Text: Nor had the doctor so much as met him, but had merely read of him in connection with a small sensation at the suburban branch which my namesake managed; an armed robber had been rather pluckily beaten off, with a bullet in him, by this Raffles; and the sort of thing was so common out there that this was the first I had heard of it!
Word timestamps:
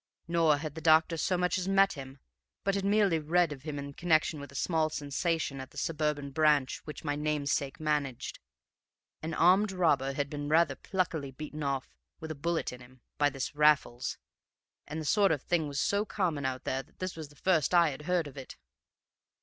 Nor 0.27 0.57
had 0.57 0.73
the 0.73 0.81
doctor 0.81 1.15
so 1.15 1.37
much 1.37 1.59
as 1.59 1.67
met 1.67 1.93
him, 1.93 2.17
but 2.63 2.73
had 2.73 2.83
merely 2.83 3.19
read 3.19 3.51
of 3.53 3.61
him 3.61 3.77
in 3.77 3.93
connection 3.93 4.39
with 4.39 4.51
a 4.51 4.55
small 4.55 4.89
sensation 4.89 5.61
at 5.61 5.69
the 5.69 5.77
suburban 5.77 6.31
branch 6.31 6.79
which 6.85 7.03
my 7.03 7.15
namesake 7.15 7.79
managed; 7.79 8.39
an 9.21 9.35
armed 9.35 9.71
robber 9.71 10.13
had 10.13 10.27
been 10.27 10.49
rather 10.49 10.73
pluckily 10.75 11.29
beaten 11.29 11.61
off, 11.61 11.93
with 12.19 12.31
a 12.31 12.33
bullet 12.33 12.73
in 12.73 12.81
him, 12.81 13.01
by 13.19 13.29
this 13.29 13.53
Raffles; 13.53 14.17
and 14.87 14.99
the 14.99 15.05
sort 15.05 15.31
of 15.31 15.43
thing 15.43 15.67
was 15.67 15.79
so 15.79 16.03
common 16.03 16.45
out 16.47 16.63
there 16.63 16.81
that 16.81 16.97
this 16.97 17.15
was 17.15 17.29
the 17.29 17.35
first 17.35 17.71
I 17.71 17.91
had 17.91 18.01
heard 18.07 18.25
of 18.25 18.37
it! 18.37 18.57